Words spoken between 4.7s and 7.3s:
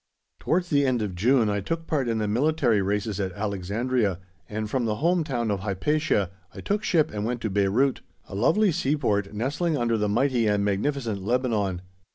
the "home town" of Hypatia I took ship and